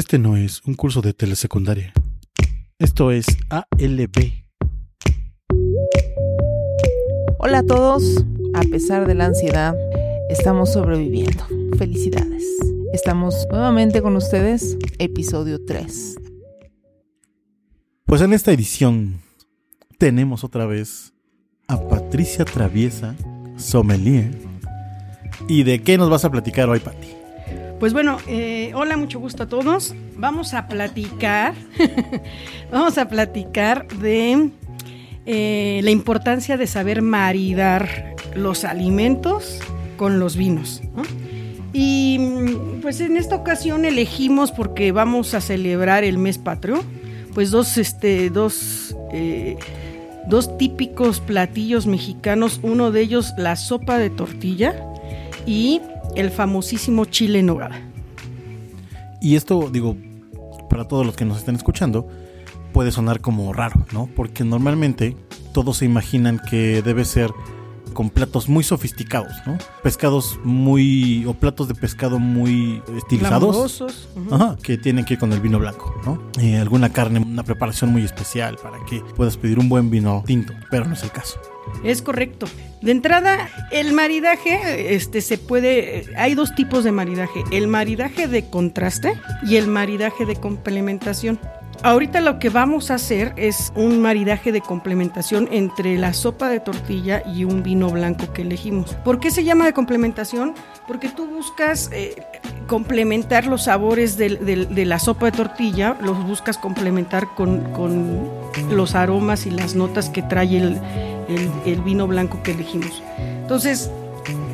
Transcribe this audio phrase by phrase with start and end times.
[0.00, 1.92] Este no es un curso de telesecundaria.
[2.78, 4.32] Esto es ALB.
[7.38, 8.24] Hola a todos,
[8.54, 9.76] a pesar de la ansiedad,
[10.30, 11.44] estamos sobreviviendo.
[11.76, 12.42] Felicidades.
[12.94, 16.16] Estamos nuevamente con ustedes, episodio 3.
[18.06, 19.20] Pues en esta edición
[19.98, 21.12] tenemos otra vez
[21.68, 23.16] a Patricia Traviesa,
[23.58, 24.34] sommelier.
[25.46, 27.19] ¿Y de qué nos vas a platicar hoy, Pati?
[27.80, 29.94] Pues bueno, eh, hola, mucho gusto a todos.
[30.18, 31.54] Vamos a platicar,
[32.70, 34.50] vamos a platicar de
[35.24, 39.60] eh, la importancia de saber maridar los alimentos
[39.96, 40.82] con los vinos.
[40.94, 41.04] ¿no?
[41.72, 46.84] Y mm, pues en esta ocasión elegimos, porque vamos a celebrar el mes patrio,
[47.32, 49.56] pues dos, este, dos, eh,
[50.26, 52.60] dos típicos platillos mexicanos.
[52.62, 54.74] Uno de ellos, la sopa de tortilla
[55.46, 55.80] y
[56.16, 57.70] el famosísimo chile en.
[59.20, 59.96] Y esto, digo,
[60.68, 62.08] para todos los que nos estén escuchando,
[62.72, 64.08] puede sonar como raro, ¿no?
[64.14, 65.16] Porque normalmente
[65.52, 67.30] todos se imaginan que debe ser
[67.92, 69.58] con platos muy sofisticados, ¿no?
[69.82, 71.24] Pescados muy.
[71.26, 73.82] o platos de pescado muy estilizados.
[74.30, 76.22] Ajá, que tienen que ir con el vino blanco, ¿no?
[76.40, 80.52] Eh, alguna carne, una preparación muy especial para que puedas pedir un buen vino tinto,
[80.70, 81.40] pero no es el caso.
[81.84, 82.46] Es correcto.
[82.82, 88.48] De entrada, el maridaje, este, se puede, hay dos tipos de maridaje, el maridaje de
[88.48, 91.38] contraste y el maridaje de complementación.
[91.82, 96.60] Ahorita lo que vamos a hacer es un maridaje de complementación entre la sopa de
[96.60, 98.94] tortilla y un vino blanco que elegimos.
[98.96, 100.54] ¿Por qué se llama de complementación?
[100.86, 102.22] Porque tú buscas eh,
[102.66, 107.62] complementar los sabores de la sopa de tortilla, los buscas complementar con,
[108.70, 113.02] los aromas y las notas que trae el, vino blanco que elegimos.
[113.40, 113.90] Entonces,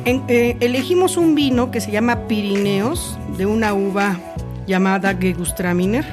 [0.05, 4.17] en- eh, elegimos un vino que se llama Pirineos, de una uva
[4.65, 6.05] llamada Gewürztraminer.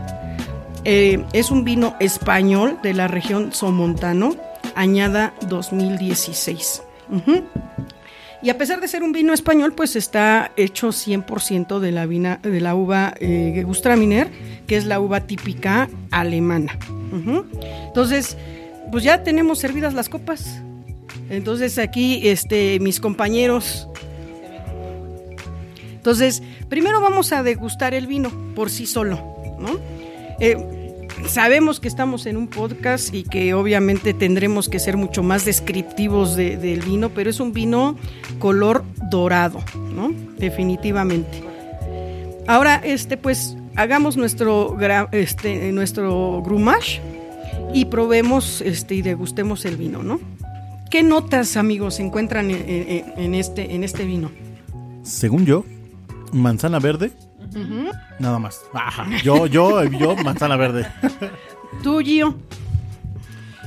[0.84, 4.36] Eh, es un vino español de la región Somontano,
[4.74, 6.82] añada 2016.
[7.10, 7.42] Ujú.
[8.42, 12.38] Y a pesar de ser un vino español, pues está hecho 100% de la, vina-
[12.42, 14.28] de la uva eh, Gewürztraminer,
[14.66, 16.78] que es la uva típica alemana.
[17.86, 18.36] Entonces,
[18.92, 20.60] pues ya tenemos servidas las copas.
[21.30, 23.88] Entonces aquí este, mis compañeros...
[25.94, 29.16] Entonces, primero vamos a degustar el vino por sí solo,
[29.58, 29.70] ¿no?
[30.40, 30.56] Eh,
[31.28, 36.36] sabemos que estamos en un podcast y que obviamente tendremos que ser mucho más descriptivos
[36.36, 37.96] de- del vino, pero es un vino
[38.38, 39.60] color dorado,
[39.94, 40.10] ¿no?
[40.38, 41.42] Definitivamente.
[42.46, 44.76] Ahora, este, pues, hagamos nuestro,
[45.12, 47.00] este, nuestro grumage
[47.72, 50.20] y probemos este, y degustemos el vino, ¿no?
[50.90, 54.30] ¿Qué notas, amigos, se encuentran en, en- en este, en este vino?
[55.02, 55.64] Según yo,
[56.32, 57.10] manzana verde,
[58.18, 58.62] nada más.
[58.72, 59.06] Ajá.
[59.22, 60.86] Yo, yo, yo, manzana verde.
[61.82, 62.36] Tú, Gio.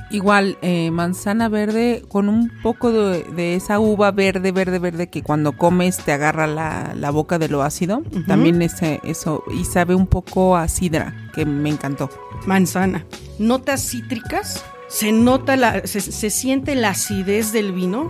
[0.10, 5.22] Igual, eh, manzana verde con un poco de, de esa uva verde, verde, verde que
[5.22, 8.04] cuando comes te agarra la, la boca de lo ácido.
[8.26, 12.10] También ese, eso, y sabe un poco a sidra, que me encantó.
[12.46, 13.06] manzana.
[13.38, 18.10] Notas cítricas, se nota la, se, se siente la acidez del vino,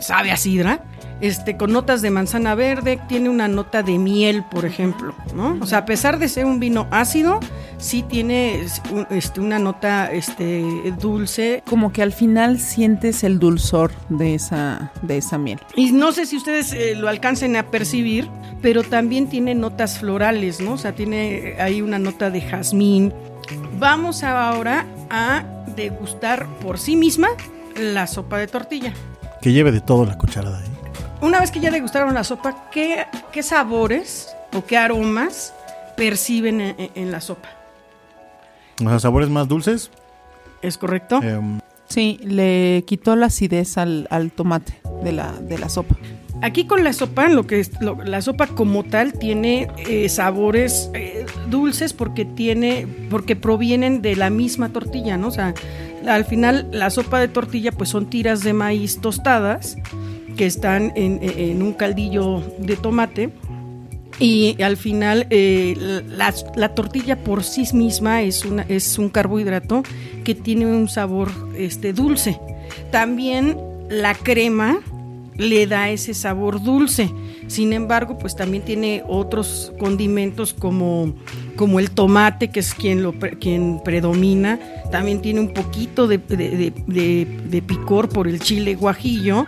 [0.00, 0.84] sabe a sidra,
[1.20, 5.58] este, con notas de manzana verde, tiene una nota de miel, por ejemplo, ¿no?
[5.60, 7.40] O sea, a pesar de ser un vino ácido,
[7.78, 8.64] sí tiene
[9.10, 10.62] este, una nota este,
[11.00, 11.62] dulce.
[11.68, 15.60] Como que al final sientes el dulzor de esa, de esa miel.
[15.74, 18.28] Y no sé si ustedes eh, lo alcancen a percibir,
[18.62, 20.74] pero también tiene notas florales, ¿no?
[20.74, 23.12] O sea, tiene ahí una nota de jazmín.
[23.78, 27.28] Vamos ahora a degustar por sí misma
[27.76, 28.92] la sopa de tortilla.
[29.40, 30.60] Que lleve de todo la cucharada.
[30.60, 30.77] ¿eh?
[31.20, 35.52] Una vez que ya degustaron la sopa, ¿qué, qué sabores o qué aromas
[35.96, 36.60] perciben
[36.94, 37.48] en, la sopa?
[38.80, 39.90] Los sabores más dulces.
[40.62, 41.20] ¿Es correcto?
[41.22, 41.58] em,
[41.88, 45.96] Sí, le quitó la acidez al, al tomate de la, de la sopa.
[46.42, 50.90] Aquí con la sopa, lo que es, lo- la sopa como tal tiene eh, sabores
[50.94, 55.28] eh, dulces porque tiene, porque provienen de la misma tortilla, ¿no?
[55.28, 55.54] O sea,
[56.06, 59.76] al final la sopa de tortilla pues son tiras de maíz tostadas
[60.38, 63.30] que están en, un caldillo de tomate
[64.20, 65.76] y al final eh,
[66.08, 69.82] la, la tortilla por sí misma es, una, es un carbohidrato
[70.24, 72.40] que tiene un sabor este, dulce.
[72.90, 73.56] También
[73.90, 74.78] la crema
[75.36, 77.10] le da ese sabor dulce.
[77.46, 81.14] Sin embargo, pues también tiene otros condimentos como,
[81.56, 84.58] como el tomate, que es quien, lo, quien predomina.
[84.90, 89.46] También tiene un poquito de- de picor por el chile guajillo.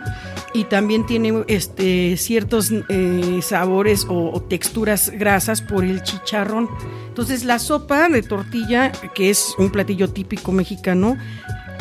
[0.53, 6.69] Y también tiene este, ciertos eh, sabores o, o texturas grasas por el chicharrón.
[7.07, 11.17] Entonces la sopa de tortilla, que es un platillo típico mexicano,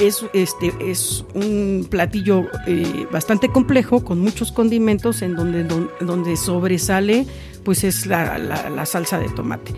[0.00, 5.64] es, este, es un platillo eh, bastante complejo con muchos condimentos en donde,
[6.00, 7.26] donde sobresale
[7.64, 9.75] pues es la, la, salsa de tomate.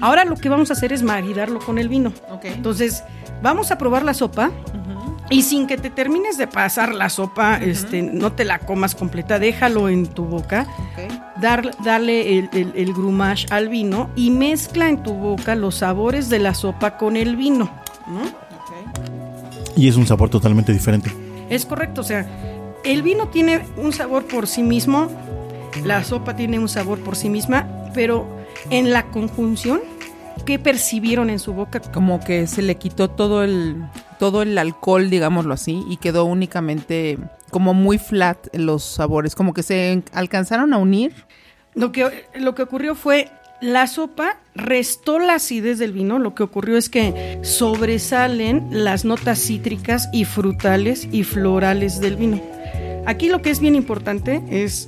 [0.00, 2.12] Ahora lo que vamos a hacer es maridarlo con el vino.
[2.44, 3.02] Entonces
[3.42, 4.52] vamos a probar la sopa.
[5.28, 9.38] Y sin que te termines de pasar la sopa, este, no te la comas completa,
[9.38, 10.66] déjalo en tu boca,
[11.40, 16.38] dar, darle el, el, grumage al vino y mezcla en tu boca los sabores de
[16.38, 17.68] la sopa con el vino.
[19.76, 21.10] Y es un sabor totalmente diferente.
[21.50, 22.26] Es correcto, o sea,
[22.84, 25.10] el vino tiene un sabor por sí mismo,
[25.84, 28.28] la sopa tiene un sabor por sí misma, pero
[28.70, 29.80] en la conjunción,
[30.44, 31.80] ¿qué percibieron en su boca?
[31.80, 33.84] Como que se le quitó todo el,
[34.18, 37.18] todo el alcohol, digámoslo así, y quedó únicamente
[37.50, 41.12] como muy flat los sabores, como que se alcanzaron a unir.
[41.74, 43.30] Lo que, lo que ocurrió fue
[43.60, 49.38] la sopa restó la acidez del vino, lo que ocurrió es que sobresalen las notas
[49.38, 52.42] cítricas y frutales y florales del vino.
[53.06, 54.86] Aquí lo que es bien importante es,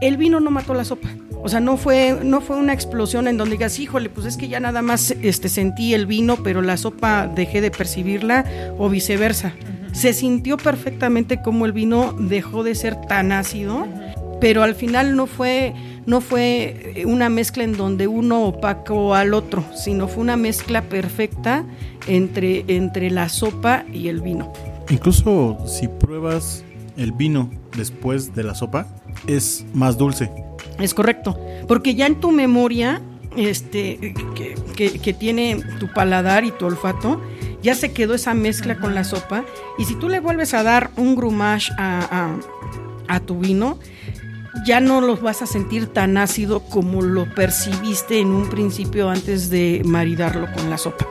[0.00, 1.08] el vino no mató la sopa.
[1.44, 4.48] O sea, no fue, no fue una explosión en donde digas, híjole, pues es que
[4.48, 9.52] ya nada más este, sentí el vino, pero la sopa dejé de percibirla, o viceversa.
[9.92, 13.86] Se sintió perfectamente como el vino dejó de ser tan ácido,
[14.40, 15.74] pero al final no fue
[16.06, 20.82] no fue eh, una mezcla en donde uno opacó al otro, sino fue una mezcla
[20.82, 21.64] perfecta
[22.06, 24.50] entre, entre la sopa y el vino.
[24.88, 26.64] Incluso si pruebas
[26.96, 28.86] el vino después de la sopa,
[29.26, 30.30] es más dulce.
[30.78, 31.38] Es correcto,
[31.68, 33.00] porque ya en tu memoria
[33.36, 34.14] este,
[34.74, 37.20] que, tiene tu paladar y tu olfato,
[37.62, 39.44] ya se quedó esa mezcla con la sopa.
[39.78, 42.36] Y si tú le vuelves a dar un grumage a,
[43.08, 43.78] a tu vino,
[44.64, 49.50] ya no los vas a sentir tan ácido como lo percibiste en un principio antes
[49.50, 51.06] de maridarlo con la sopa.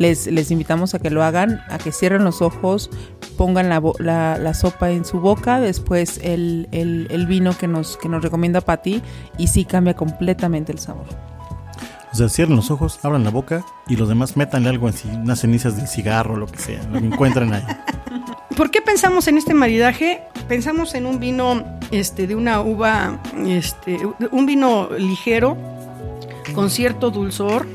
[0.00, 2.88] Les, les invitamos a que lo hagan, a que cierren los ojos,
[3.36, 3.82] pongan la,
[4.38, 9.02] la, sopa en su boca, después el, el, vino que nos, que nos recomienda Pati
[9.36, 11.04] y sí cambia completamente el sabor.
[12.12, 15.40] O sea, cierren los ojos, abran la boca y los demás métanle algo así, unas
[15.40, 17.62] cenizas del cigarro, lo que sea, lo que encuentren ahí.
[18.56, 20.22] ¿Por qué pensamos en este maridaje?
[20.48, 23.98] Pensamos en un vino este, de una uva, este,
[24.32, 25.58] un vino ligero,
[26.54, 27.66] con cierto dulzor,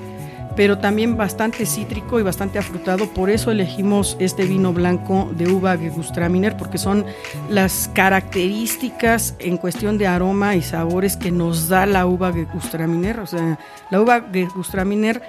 [0.55, 3.07] pero también bastante cítrico y bastante afrutado.
[3.13, 7.05] Por eso elegimos este vino blanco de uva Gewürztraminer, porque son
[7.49, 13.19] las características en cuestión de aroma y sabores que nos da la uva Gewürztraminer.
[13.19, 13.59] O sea,
[13.89, 15.21] la uva Gewürztraminer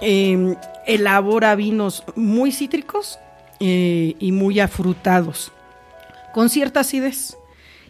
[0.00, 0.56] eh,
[0.86, 3.18] elabora vinos muy cítricos
[3.60, 5.52] eh, y muy afrutados,
[6.32, 7.36] con cierta acidez.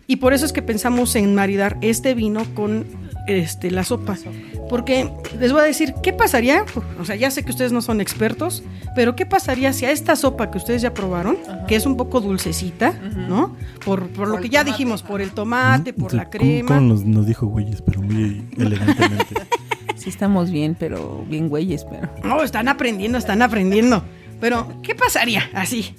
[0.07, 2.87] Y por eso es que pensamos en maridar este vino con
[3.27, 4.17] este, la sopa.
[4.69, 6.65] Porque les voy a decir, ¿qué pasaría?
[7.01, 8.63] O sea, ya sé que ustedes no son expertos,
[8.95, 11.37] pero ¿qué pasaría si a esta sopa que ustedes ya probaron,
[11.67, 12.93] que es un poco dulcecita,
[13.29, 13.57] ¿no?
[13.85, 16.81] Por, por lo que ya dijimos, por el tomate, por la crema.
[16.81, 19.35] nos, nos dijo güeyes, pero muy elegantemente.
[19.97, 22.09] Sí estamos bien, pero bien güeyes, pero...
[22.23, 24.05] No, están aprendiendo, están aprendiendo.
[24.41, 25.97] Pero, ¿qué pasaría así?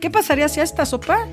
[0.00, 1.28] ¿Qué pasaría si a esta sopa,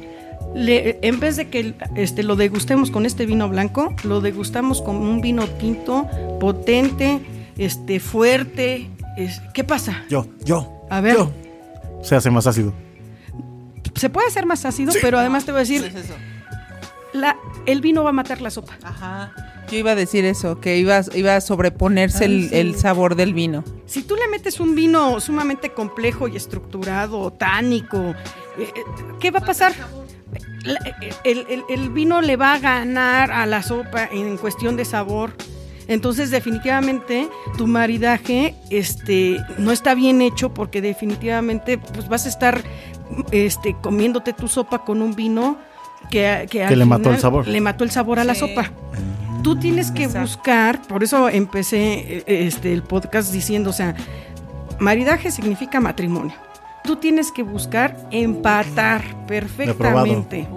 [0.55, 4.95] le, en vez de que este, lo degustemos con este vino blanco, lo degustamos con
[4.95, 6.07] un vino tinto,
[6.39, 7.19] potente,
[7.57, 8.89] este, fuerte?
[9.53, 10.05] ¿Qué pasa?
[10.09, 10.85] Yo, yo.
[10.89, 11.17] A ver.
[11.17, 11.31] Yo.
[12.01, 12.73] Se hace más ácido.
[13.95, 15.83] Se puede hacer más ácido, pero además te voy a decir.
[15.83, 16.13] es eso?
[17.13, 18.77] La, el vino va a matar la sopa.
[18.83, 19.33] Ajá.
[19.69, 23.63] Yo iba a decir eso, que iba, iba a sobreponerse el, sabor del vino.
[23.87, 27.97] Si tú le metes un vino sumamente complejo y estructurado, tánico,
[28.57, 28.83] eh, eh,
[29.19, 29.73] ¿qué va a pasar?
[31.23, 35.33] El, vino le va a ganar a la sopa en cuestión de sabor.
[35.87, 42.63] Entonces, definitivamente, tu maridaje este, no está bien hecho porque definitivamente pues, vas a estar
[43.31, 45.57] este, comiéndote tu sopa con un vino
[46.09, 47.47] que, que, le mató el sabor.
[47.47, 48.71] Le mató el sabor a la sopa
[49.45, 53.95] tú tienes que buscar, por eso empecé eh, este, el podcast diciendo, o sea,
[54.79, 56.33] maridaje significa matrimonio.
[56.85, 60.47] Tú tienes que buscar empatar perfectamente.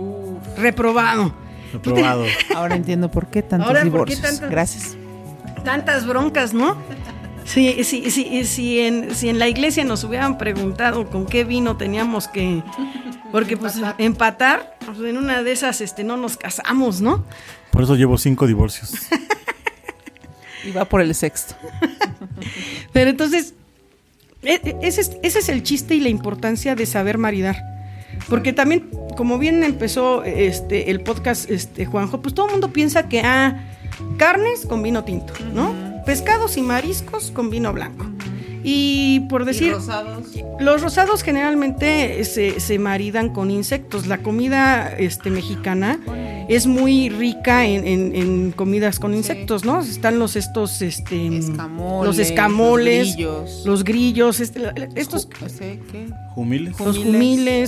[0.57, 1.33] Reprobado.
[1.73, 2.25] Reprobado.
[2.55, 4.41] Ahora entiendo por qué tantos divorcios.
[4.41, 4.97] Gracias.
[5.65, 6.77] Tantas broncas, ¿no?
[7.45, 11.77] Sí, sí, sí, si, en, si en la iglesia nos hubieran preguntado con qué vino
[11.77, 12.63] teníamos que...
[13.33, 17.25] Porque pues empatar, pues, en una de esas este, no nos casamos, ¿no?
[17.71, 18.93] Por eso llevo cinco divorcios.
[20.65, 21.55] y va por el sexto.
[22.93, 23.55] Pero entonces,
[24.43, 27.57] ese es, ese es el chiste y la importancia de saber maridar.
[28.29, 33.09] Porque también, como bien empezó este, el podcast este, Juanjo, pues todo el mundo piensa
[33.09, 33.65] que, ah,
[34.17, 35.89] carnes con vino tinto, ¿no?
[36.09, 38.07] pescados y mariscos con vino blanco.
[38.65, 40.29] Y por decir, rosados?
[40.59, 44.07] los rosados generalmente se, se maridan con insectos.
[44.07, 46.01] La comida este, mexicana
[46.49, 49.19] es muy rica en, en- en comidas con Sí.
[49.19, 49.81] insectos, ¿no?
[49.81, 53.63] Están los estos, este, Escamoles, los escamoles, los grillos.
[53.67, 54.63] los grillos, este,
[54.97, 56.09] estos, ¿qué?
[56.37, 56.79] Humiles.
[56.81, 57.13] los Jumiles.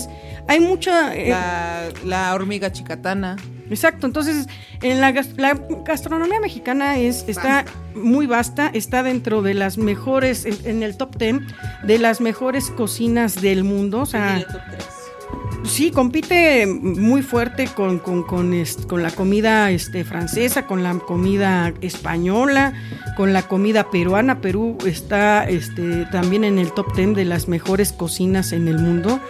[0.07, 0.09] jumiles.
[0.49, 3.37] Hay mucha, eh, La, la hormiga chicatana.
[3.71, 4.49] Exacto, entonces
[4.83, 10.57] en la, la gastronomía mexicana es está muy vasta, está dentro de las mejores, en,
[10.65, 11.37] en el top 10
[11.85, 14.45] de las mejores cocinas del mundo, o sea,
[15.65, 18.53] sí, compite muy fuerte con, con, con,
[18.87, 22.73] con la comida este, francesa, con la comida española,
[23.17, 24.41] con la comida peruana.
[24.41, 29.21] Perú está este, también en el top 10 de las mejores cocinas en el mundo.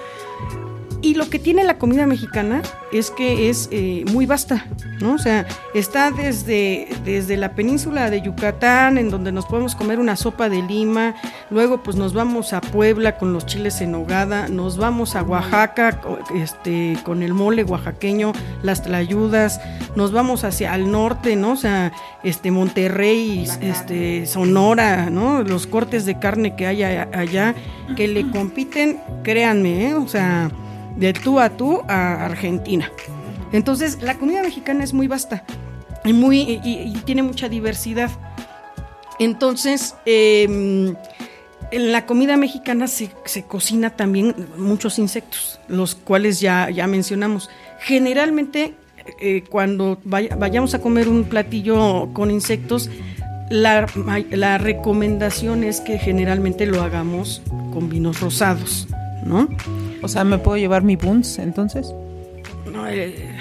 [1.02, 2.60] Y lo que tiene la comida mexicana
[2.92, 4.66] es que es eh, muy vasta,
[5.00, 5.14] ¿no?
[5.14, 10.16] O sea, está desde, desde la península de Yucatán, en donde nos podemos comer una
[10.16, 11.14] sopa de lima,
[11.48, 16.00] luego pues nos vamos a Puebla con los chiles en nogada, nos vamos a Oaxaca
[16.34, 19.58] este, con el mole oaxaqueño, las tlayudas,
[19.96, 21.52] nos vamos hacia el norte, ¿no?
[21.52, 21.92] O sea,
[22.22, 25.42] este Monterrey, este Sonora, ¿no?
[25.42, 27.54] Los cortes de carne que hay allá
[27.96, 29.94] que le compiten, créanme, ¿eh?
[29.94, 30.50] O sea,
[30.96, 32.90] de tú a tú a Argentina.
[33.52, 35.44] Entonces, la comida mexicana es muy vasta
[36.04, 38.10] y, muy, y, tiene mucha diversidad.
[39.18, 40.94] Entonces, eh,
[41.72, 47.50] en la comida mexicana se, se cocina también muchos insectos, los cuales ya, ya mencionamos.
[47.80, 48.74] Generalmente,
[49.20, 52.88] eh, cuando vaya- vayamos a comer un platillo con insectos,
[53.50, 53.86] la,
[54.30, 57.42] la recomendación es que generalmente lo hagamos
[57.72, 58.86] con vinos rosados,
[59.24, 59.48] ¿no?
[60.02, 61.92] O sea, ¿me puedo llevar mi buns entonces?
[62.72, 63.36] No, eh,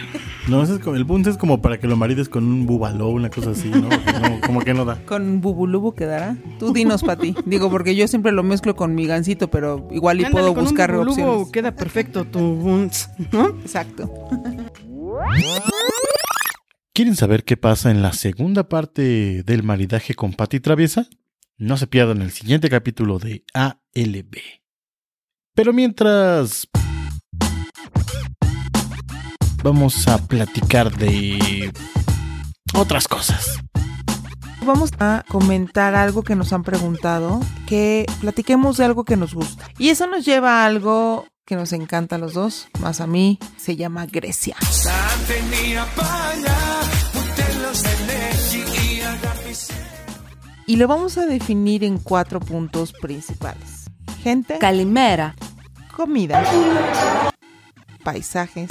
[0.48, 3.10] No, ese es como- el buns es como para que lo marides con un búbalo,
[3.10, 3.88] una cosa así, ¿no?
[4.46, 4.98] Como que no da.
[5.06, 6.36] ¿Con bubulubu quedará?
[6.58, 7.36] Tú dinos, Pati.
[7.46, 10.64] Digo, porque yo siempre lo mezclo con mi gansito, pero igual y ándale, puedo con
[10.64, 11.52] un buscar bubulubu opciones.
[11.52, 13.50] queda perfecto tu buns, ¿no?
[13.62, 14.10] Exacto.
[16.94, 21.08] ¿Quieren saber qué pasa en la segunda parte del maridaje con Pati Traviesa?
[21.58, 24.38] No se pierdan el siguiente capítulo de ALB.
[25.60, 26.70] Pero mientras...
[29.62, 31.74] Vamos a platicar de
[32.74, 33.60] otras cosas.
[34.66, 39.68] Vamos a comentar algo que nos han preguntado, que platiquemos de algo que nos gusta.
[39.78, 43.38] Y eso nos lleva a algo que nos encanta a los dos, más a mí,
[43.58, 44.56] se llama Grecia.
[50.66, 53.79] Y lo vamos a definir en cuatro puntos principales.
[54.24, 55.36] Gente, Calimera.
[55.96, 56.44] comida,
[58.04, 58.70] paisajes,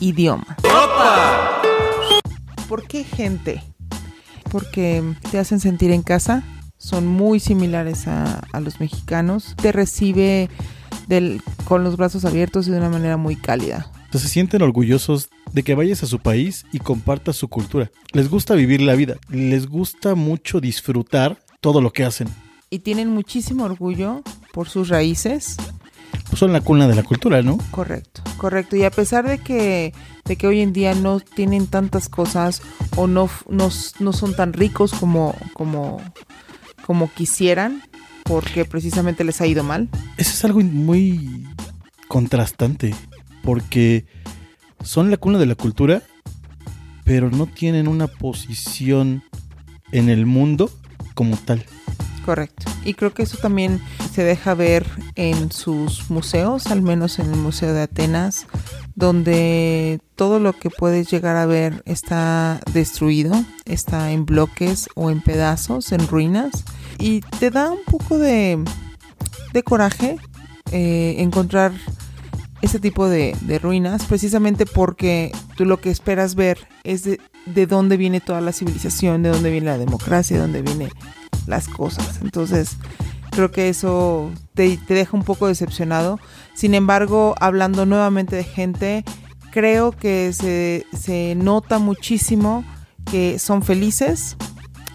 [0.00, 0.56] idioma.
[2.68, 3.62] ¿Por qué gente?
[4.50, 6.42] Porque te hacen sentir en casa,
[6.78, 10.48] son muy similares a, a los mexicanos, te recibe
[11.06, 13.90] del- con los brazos abiertos y de una manera muy cálida.
[14.12, 17.90] Se sienten orgullosos de que vayas a su país y compartas su cultura.
[18.12, 22.28] Les gusta vivir la vida, les gusta mucho disfrutar todo lo que hacen.
[22.68, 25.56] Y tienen muchísimo orgullo por sus raíces,
[26.28, 27.58] Pues son la cuna de la cultura, ¿no?
[27.70, 28.74] Correcto, correcto.
[28.76, 29.94] Y a pesar de que,
[30.24, 32.62] de que hoy en día no tienen tantas cosas
[32.96, 33.70] o no, no,
[34.00, 36.00] no son tan ricos como, como,
[36.84, 37.82] como quisieran,
[38.24, 39.88] porque precisamente les ha ido mal.
[40.16, 41.46] Eso es algo muy
[42.08, 42.94] contrastante,
[43.42, 44.06] porque
[44.82, 46.02] son la cuna de la cultura,
[47.04, 49.22] pero no tienen una posición
[49.92, 50.70] en el mundo
[51.14, 51.64] como tal.
[52.26, 52.68] Correcto.
[52.84, 53.80] Y creo que eso también
[54.12, 58.48] se deja ver en sus museos, al menos en el Museo de Atenas,
[58.96, 63.32] donde todo lo que puedes llegar a ver está destruido,
[63.64, 66.64] está en bloques o en pedazos, en ruinas.
[66.98, 68.64] Y te da un poco de,
[69.64, 70.16] coraje
[70.72, 71.74] eh, encontrar
[72.60, 77.66] ese tipo de, de ruinas, precisamente porque tú lo que esperas ver es de, de
[77.68, 80.90] dónde viene toda la civilización, de dónde viene la democracia, de dónde viene
[81.46, 82.20] las cosas.
[82.22, 82.76] Entonces,
[83.30, 86.18] creo que eso te, te deja un poco decepcionado.
[86.54, 89.04] Sin embargo, hablando nuevamente de gente,
[89.50, 92.64] creo que se, se nota muchísimo
[93.10, 94.36] que son felices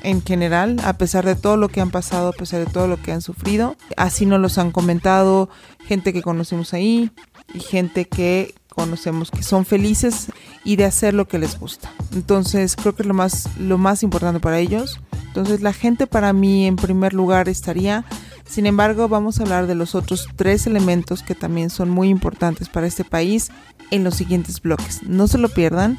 [0.03, 3.01] en general, a pesar de todo lo que han pasado, a pesar de todo lo
[3.01, 3.75] que han sufrido.
[3.97, 5.49] Así nos los han comentado
[5.85, 7.11] gente que conocemos ahí
[7.53, 10.27] y gente que conocemos que son felices
[10.63, 11.91] y de hacer lo que les gusta.
[12.13, 14.99] Entonces, creo que es lo más, lo más importante para ellos.
[15.31, 18.03] Entonces, la gente para mí en primer lugar estaría.
[18.45, 22.67] Sin embargo, vamos a hablar de los otros tres elementos que también son muy importantes
[22.67, 23.49] para este país
[23.91, 25.03] en los siguientes bloques.
[25.03, 25.97] No se lo pierdan,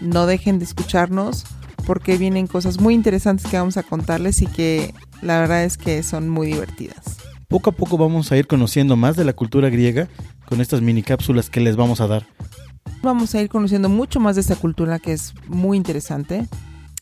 [0.00, 1.44] no dejen de escucharnos
[1.84, 6.02] porque vienen cosas muy interesantes que vamos a contarles y que la verdad es que
[6.02, 7.18] son muy divertidas.
[7.48, 10.08] Poco a poco vamos a ir conociendo más de la cultura griega
[10.46, 12.26] con estas mini cápsulas que les vamos a dar.
[13.02, 16.48] Vamos a ir conociendo mucho más de esta cultura que es muy interesante.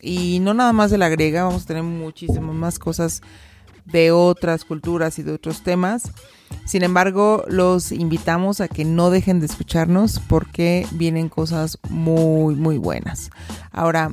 [0.02, 3.23] Y no nada más de la griega, vamos a tener muchísimas más cosas
[3.85, 6.11] de otras culturas y de otros temas.
[6.64, 12.78] Sin embargo, los invitamos a que no dejen de escucharnos porque vienen cosas muy, muy
[12.78, 13.30] buenas.
[13.71, 14.12] Ahora...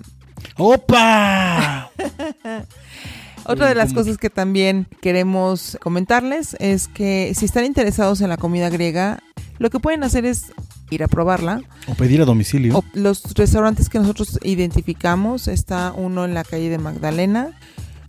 [0.57, 1.91] ¡Opa!
[3.45, 8.37] Otra de las cosas que también queremos comentarles es que si están interesados en la
[8.37, 9.23] comida griega,
[9.57, 10.51] lo que pueden hacer es
[10.89, 11.61] ir a probarla.
[11.87, 12.77] O pedir a domicilio.
[12.77, 17.57] O los restaurantes que nosotros identificamos, está uno en la calle de Magdalena,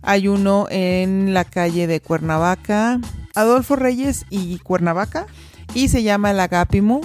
[0.01, 2.99] hay uno en la calle de Cuernavaca,
[3.35, 5.27] Adolfo Reyes y Cuernavaca,
[5.73, 7.01] y se llama el Agapimu.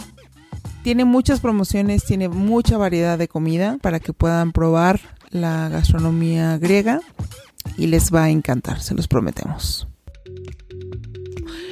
[0.83, 7.01] Tiene muchas promociones, tiene mucha variedad de comida para que puedan probar la gastronomía griega
[7.77, 9.89] y les va a encantar, se los prometemos.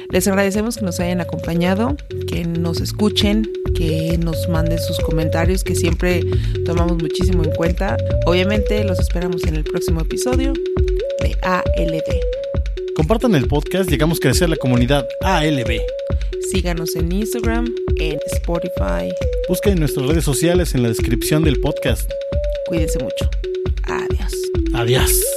[0.09, 1.95] Les agradecemos que nos hayan acompañado,
[2.27, 6.21] que nos escuchen, que nos manden sus comentarios, que siempre
[6.65, 7.97] tomamos muchísimo en cuenta.
[8.25, 10.53] Obviamente los esperamos en el próximo episodio
[11.21, 12.95] de ALB.
[12.95, 15.81] Compartan el podcast, llegamos a crecer la comunidad ALB.
[16.49, 19.11] Síganos en Instagram, en Spotify.
[19.49, 22.09] Busquen nuestras redes sociales en la descripción del podcast.
[22.67, 23.29] Cuídense mucho.
[23.83, 24.33] Adiós.
[24.73, 25.34] Adiós.